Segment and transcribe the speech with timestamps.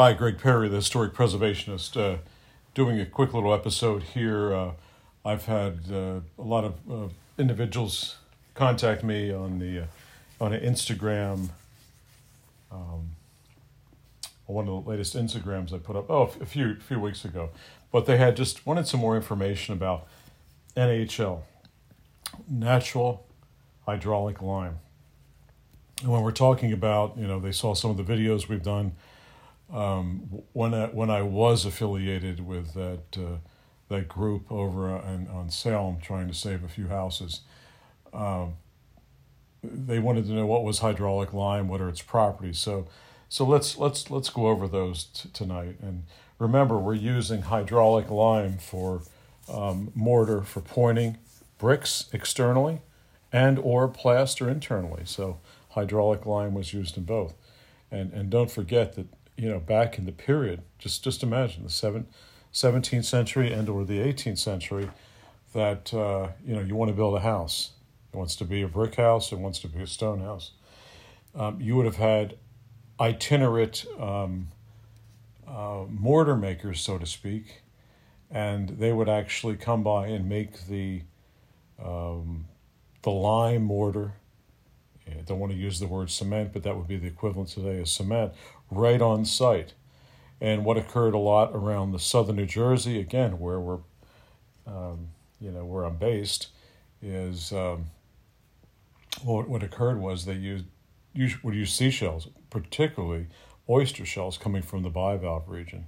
[0.00, 2.18] Hi, Gregg Perry, the historic preservationist, uh,
[2.72, 4.54] doing a quick little episode here.
[4.54, 4.70] Uh,
[5.24, 8.14] I've had uh, a lot of uh, individuals
[8.54, 9.84] contact me on the uh,
[10.40, 11.48] on Instagram.
[12.70, 13.16] Um,
[14.46, 17.50] one of the latest Instagrams I put up oh a few few weeks ago,
[17.90, 20.06] but they had just wanted some more information about
[20.76, 21.40] NHL,
[22.48, 23.26] natural
[23.84, 24.78] hydraulic lime.
[26.02, 28.92] And when we're talking about, you know, they saw some of the videos we've done
[29.72, 33.38] um, when I, when I was affiliated with that uh,
[33.88, 37.40] that group over on, on Salem, trying to save a few houses,
[38.12, 38.54] um,
[39.62, 42.58] they wanted to know what was hydraulic lime, what are its properties.
[42.58, 42.86] So,
[43.28, 45.76] so let's let's let's go over those t- tonight.
[45.80, 46.04] And
[46.38, 49.02] remember, we're using hydraulic lime for
[49.52, 51.18] um, mortar for pointing
[51.58, 52.80] bricks externally,
[53.32, 55.02] and or plaster internally.
[55.04, 55.40] So
[55.70, 57.34] hydraulic lime was used in both.
[57.90, 59.06] And and don't forget that
[59.38, 62.08] you know, back in the period, just just imagine the seven,
[62.52, 64.90] 17th century and or the 18th century,
[65.54, 67.70] that uh, you know you want to build a house.
[68.12, 69.30] It wants to be a brick house.
[69.32, 70.50] It wants to be a stone house.
[71.34, 72.36] Um, you would have had
[73.00, 74.48] itinerant um,
[75.46, 77.62] uh, mortar makers, so to speak,
[78.30, 81.02] and they would actually come by and make the
[81.82, 82.46] um,
[83.02, 84.14] the lime mortar.
[85.16, 87.80] I don't want to use the word cement, but that would be the equivalent today
[87.80, 88.32] of cement,
[88.70, 89.74] right on site.
[90.40, 93.78] And what occurred a lot around the southern New Jersey, again, where we're,
[94.66, 95.08] um,
[95.40, 96.48] you know, where I'm based,
[97.02, 97.86] is um,
[99.22, 100.64] what, what occurred was they used,
[101.12, 103.26] used would use seashells, particularly
[103.68, 105.86] oyster shells coming from the Bivalve region,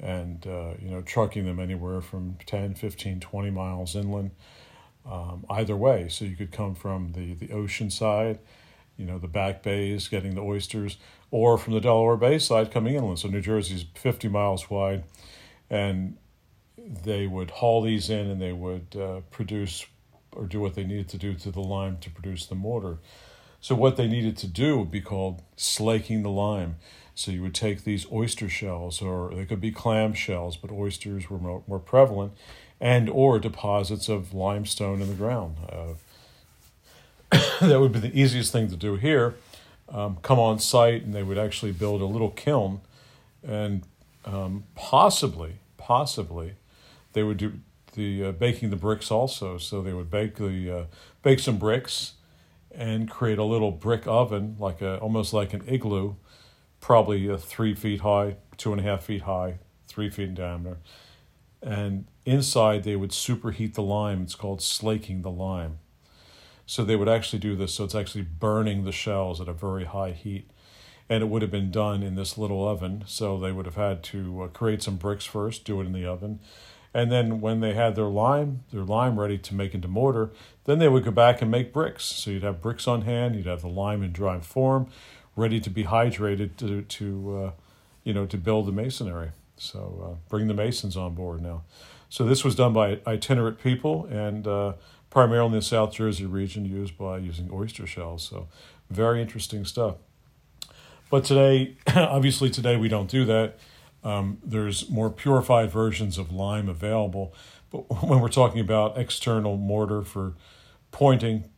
[0.00, 4.30] and uh, you know, trucking them anywhere from 10, 15, 20 miles inland.
[5.08, 8.40] Um, either way, so you could come from the, the ocean side
[8.96, 10.96] you know, the back bays getting the oysters,
[11.30, 13.18] or from the Delaware Bay side coming inland.
[13.18, 15.04] So New Jersey's 50 miles wide,
[15.68, 16.16] and
[16.78, 19.86] they would haul these in and they would uh, produce
[20.32, 22.98] or do what they needed to do to the lime to produce the mortar.
[23.60, 26.76] So what they needed to do would be called slaking the lime.
[27.16, 31.28] So you would take these oyster shells, or they could be clam shells, but oysters
[31.28, 32.34] were more, more prevalent,
[32.78, 35.56] and or deposits of limestone in the ground.
[35.68, 39.34] Uh, that would be the easiest thing to do here.
[39.88, 42.80] Um, come on site and they would actually build a little kiln
[43.46, 43.82] and
[44.24, 46.54] um, possibly, possibly,
[47.12, 47.60] they would do
[47.94, 49.56] the uh, baking the bricks also.
[49.56, 50.84] So they would bake the uh,
[51.22, 52.14] bake some bricks
[52.74, 56.16] and create a little brick oven, like a almost like an igloo,
[56.86, 59.58] probably uh, three feet high, two and a half feet high,
[59.88, 60.78] three feet in diameter.
[61.60, 64.22] And inside they would superheat the lime.
[64.22, 65.78] It's called slaking the lime.
[66.64, 67.74] So they would actually do this.
[67.74, 70.48] So it's actually burning the shells at a very high heat.
[71.08, 73.02] And it would have been done in this little oven.
[73.08, 76.06] So they would have had to uh, create some bricks first, do it in the
[76.06, 76.38] oven.
[76.94, 80.30] And then when they had their lime, their lime ready to make into mortar,
[80.66, 82.04] then they would go back and make bricks.
[82.04, 84.88] So you'd have bricks on hand, you'd have the lime in dry form,
[85.36, 87.50] ready to be hydrated to, to uh,
[88.02, 89.30] you know, to build the masonry.
[89.56, 91.62] So uh, bring the masons on board now.
[92.08, 94.74] So this was done by itinerant people, and uh,
[95.10, 98.26] primarily in the South Jersey region, used by using oyster shells.
[98.28, 98.48] So,
[98.90, 99.96] very interesting stuff.
[101.10, 103.58] But today, obviously, today we don't do that.
[104.04, 107.34] Um, there's more purified versions of lime available.
[107.70, 110.34] But when we're talking about external mortar for
[110.92, 111.50] pointing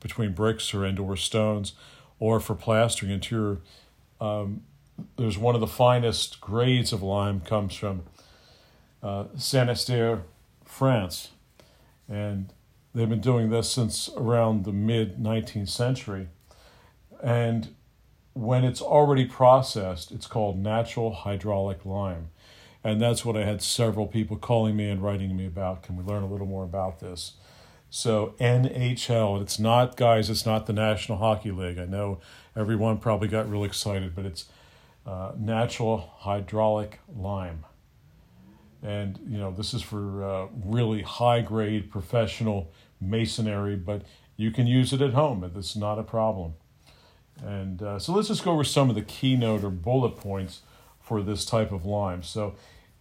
[0.00, 1.74] between bricks or indoor stones,
[2.18, 3.58] or for plastering interior,
[4.20, 4.62] um,
[5.16, 8.04] there's one of the finest grades of lime comes from
[9.02, 10.22] uh, Saint-Astier,
[10.64, 11.30] France,
[12.08, 12.52] and
[12.96, 16.28] They've been doing this since around the mid 19th century.
[17.22, 17.74] And
[18.32, 22.30] when it's already processed, it's called natural hydraulic lime.
[22.82, 25.82] And that's what I had several people calling me and writing me about.
[25.82, 27.34] Can we learn a little more about this?
[27.88, 31.78] So, NHL, it's not, guys, it's not the National Hockey League.
[31.78, 32.20] I know
[32.56, 34.46] everyone probably got really excited, but it's
[35.06, 37.64] uh, natural hydraulic lime.
[38.82, 44.02] And, you know, this is for uh, really high grade professional masonry, but
[44.36, 45.50] you can use it at home.
[45.56, 46.54] It's not a problem.
[47.44, 50.60] And uh, so let's just go over some of the keynote or bullet points
[51.00, 52.22] for this type of lime.
[52.22, 52.54] So,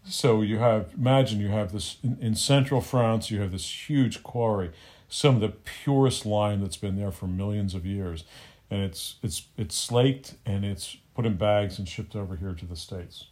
[0.07, 3.31] so you have imagine you have this in, in central France.
[3.31, 4.71] You have this huge quarry,
[5.09, 8.23] some of the purest lime that's been there for millions of years,
[8.69, 12.65] and it's it's it's slaked and it's put in bags and shipped over here to
[12.65, 13.27] the states.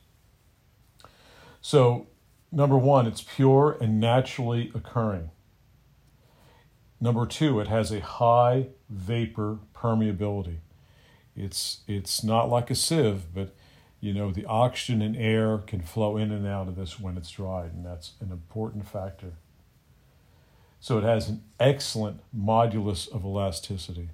[1.61, 2.07] So,
[2.51, 5.29] number one, it's pure and naturally occurring.
[6.99, 10.57] Number two, it has a high vapor permeability.
[11.35, 13.55] It's it's not like a sieve, but
[14.03, 17.31] you know, the oxygen and air can flow in and out of this when it's
[17.31, 19.31] dried, and that's an important factor.
[20.81, 24.09] So it has an excellent modulus of elasticity.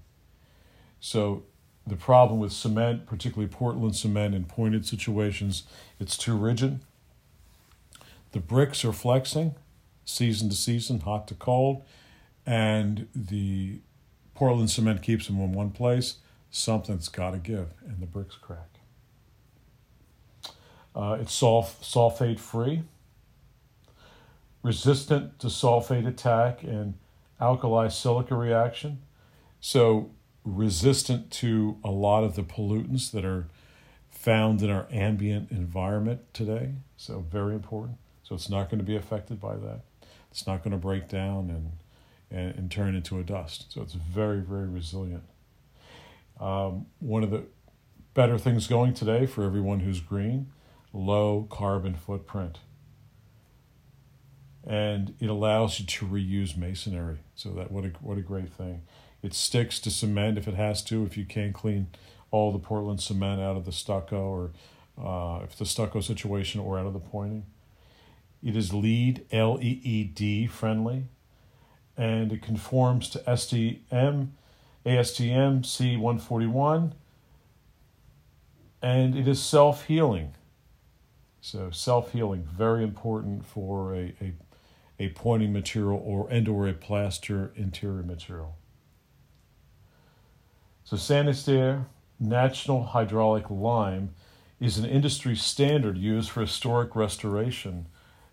[0.99, 1.41] So
[1.87, 5.63] the problem with cement, particularly Portland cement in pointed situations,
[5.99, 6.81] it's too rigid.
[8.33, 9.55] The bricks are flexing
[10.05, 11.81] season to season, hot to cold,
[12.45, 13.79] and the
[14.35, 16.17] Portland cement keeps them in one place.
[16.51, 18.78] Something's got to give, and the bricks crack.
[20.95, 22.83] Uh, it's sulf- sulfate free,
[24.63, 26.95] resistant to sulfate attack and
[27.39, 28.99] alkali silica reaction.
[29.61, 30.11] So,
[30.43, 33.47] resistant to a lot of the pollutants that are
[34.09, 36.73] found in our ambient environment today.
[36.97, 37.97] So, very important.
[38.23, 39.81] So, it's not going to be affected by that.
[40.31, 41.71] It's not going to break down and,
[42.31, 43.65] and, and turn into a dust.
[43.69, 45.23] So, it's very, very resilient.
[46.39, 47.43] Um, one of the
[48.13, 50.47] better things going today for everyone who's green
[50.93, 52.59] low carbon footprint.
[54.65, 57.19] And it allows you to reuse masonry.
[57.35, 58.81] So that what a what a great thing.
[59.21, 61.05] It sticks to cement if it has to.
[61.05, 61.87] If you can't clean
[62.31, 64.51] all the Portland cement out of the stucco or
[65.01, 67.45] uh, if the stucco situation or out of the pointing.
[68.43, 71.05] It is LEED L E E D friendly,
[71.97, 74.29] and it conforms to STM
[74.85, 76.93] ASTM C141,
[78.81, 80.33] and it is self healing.
[81.41, 84.33] So self healing very important for a, a
[84.99, 88.57] a pointing material or and or a plaster interior material.
[90.83, 91.85] So Saint-Astier
[92.19, 94.13] National Hydraulic Lime
[94.59, 97.85] is an industry standard used for historic restoration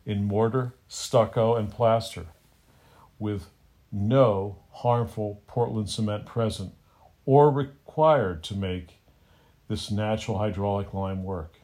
[0.05, 2.27] in mortar, stucco, and plaster,
[3.19, 3.47] with
[3.93, 6.73] no harmful Portland cement present
[7.25, 8.99] or required to make
[9.69, 11.61] this natural hydraulic lime work.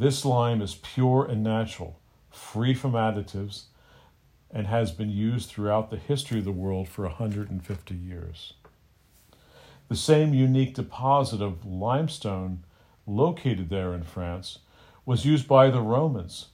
[0.00, 2.00] This lime is pure and natural,
[2.30, 3.64] free from additives,
[4.50, 8.54] and has been used throughout the history of the world for 150 years.
[9.90, 12.64] The same unique deposit of limestone
[13.06, 14.60] located there in France
[15.04, 16.46] was used by the Romans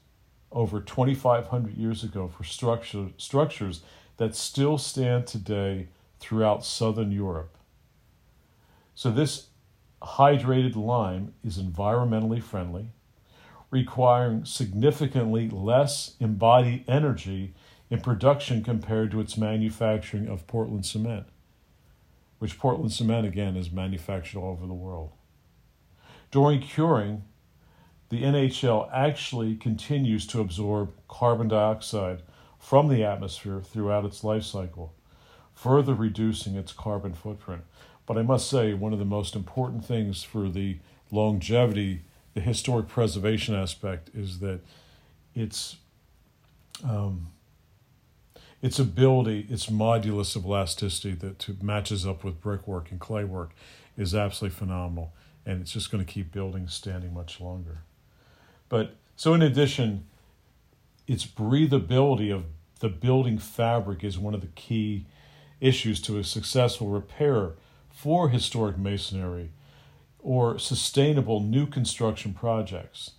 [0.50, 3.82] over 2,500 years ago for structure, structures
[4.16, 5.86] that still stand today
[6.18, 7.56] throughout southern Europe.
[8.96, 9.50] So, this
[10.02, 12.90] hydrated lime is environmentally friendly,
[13.70, 17.54] requiring significantly less embodied energy
[17.90, 21.26] in production compared to its manufacturing of Portland cement,
[22.38, 25.12] which Portland cement again is manufactured all over the world.
[26.30, 27.24] During curing,
[28.08, 32.22] the NHL actually continues to absorb carbon dioxide
[32.58, 34.94] from the atmosphere throughout its life cycle,
[35.54, 37.62] further reducing its carbon footprint.
[38.06, 40.78] But I must say, one of the most important things for the
[41.10, 42.02] longevity
[42.36, 44.60] the historic preservation aspect is that
[45.34, 45.76] its
[46.84, 47.28] um,
[48.60, 53.52] its ability, its modulus of elasticity that to, matches up with brickwork and claywork
[53.96, 55.14] is absolutely phenomenal,
[55.46, 57.78] and it's just going to keep buildings standing much longer.
[58.68, 60.04] But so, in addition,
[61.06, 62.44] its breathability of
[62.80, 65.06] the building fabric is one of the key
[65.58, 67.52] issues to a successful repair
[67.88, 69.52] for historic masonry
[70.26, 73.12] or sustainable new construction projects.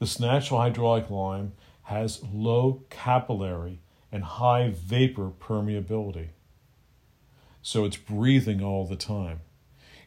[0.00, 1.52] This natural hydraulic lime
[1.84, 3.78] has low capillary
[4.10, 6.30] and high vapor permeability.
[7.62, 9.38] So it's breathing all the time.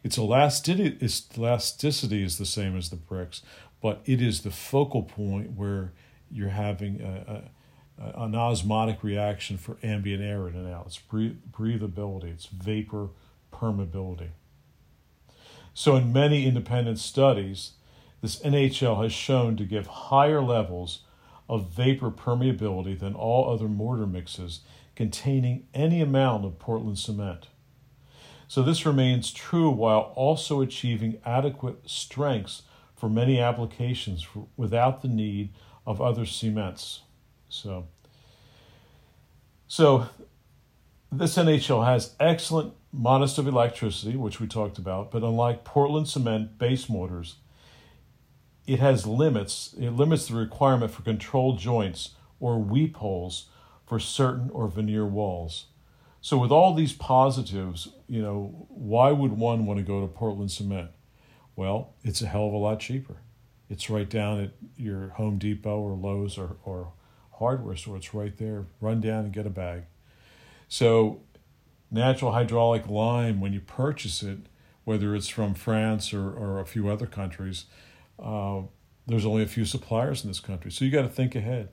[0.04, 3.42] Its elasticity, is the same as the bricks,
[3.82, 5.94] but it is the focal point where
[6.30, 7.44] you're having a,
[7.98, 10.88] a, an osmotic reaction for ambient air in and out.
[10.88, 13.08] It's breathability, it's vapor
[13.54, 14.32] permeability.
[15.74, 17.72] So, in many independent studies,
[18.22, 21.00] this NHL has shown to give higher levels
[21.50, 24.62] of vapor permeability than all other mortar mixes
[24.96, 27.48] containing any amount of Portland cement.
[28.48, 32.64] So, this remains true while also achieving adequate strengths
[32.96, 35.50] for many applications for, without the need
[35.88, 37.02] of other cements.
[37.50, 37.88] So,
[39.68, 40.08] so
[41.12, 46.58] this NHL has excellent modulus of elasticity, which we talked about, but unlike Portland cement
[46.58, 47.36] base mortars,
[48.68, 49.74] it has limits.
[49.80, 53.48] It limits the requirement for control joints or weep holes
[53.86, 55.66] for certain or veneer walls.
[56.22, 60.52] So with all these positives, you know, why would one want to go to Portland
[60.52, 60.92] cement?
[61.56, 63.18] Well, it's a hell of a lot cheaper.
[63.70, 66.94] It's right down at your Home Depot or Lowe's or, or
[67.34, 67.98] hardware store.
[67.98, 68.66] It's right there.
[68.80, 69.84] Run down and get a bag.
[70.68, 71.22] So
[71.92, 74.40] natural hydraulic lime, when you purchase it,
[74.86, 77.66] whether it's from France or, or a few other countries,
[78.18, 78.62] uh,
[79.06, 80.72] there's only a few suppliers in this country.
[80.72, 81.70] So you got to think ahead.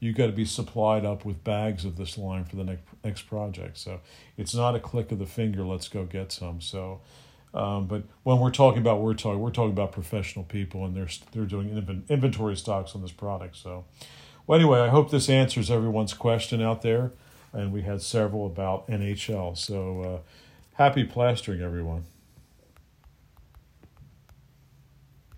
[0.00, 3.22] You got to be supplied up with bags of this lime for the next next
[3.22, 3.78] project.
[3.78, 4.00] So
[4.36, 5.64] it's not a click of the finger.
[5.64, 6.60] Let's go get some.
[6.60, 7.00] So,
[7.54, 11.08] um, but when we're talking about we're talking we're talking about professional people and they're
[11.32, 11.70] they're doing
[12.08, 13.56] inventory stocks on this product.
[13.56, 13.86] So,
[14.46, 17.12] well, anyway, I hope this answers everyone's question out there,
[17.54, 19.56] and we had several about NHL.
[19.56, 20.18] So, uh,
[20.74, 22.04] happy plastering, everyone.